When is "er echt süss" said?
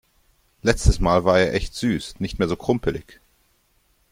1.39-2.19